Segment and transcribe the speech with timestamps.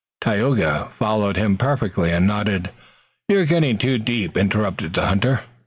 [0.19, 2.71] Tayoga followed him perfectly and nodded.
[3.27, 5.41] "You are getting too deep," interrupted the hunter.